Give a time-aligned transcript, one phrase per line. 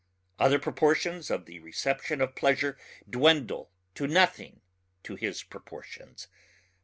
[0.39, 2.75] Other proportions of the reception of pleasure
[3.07, 4.61] dwindle to nothing
[5.03, 6.27] to his proportions.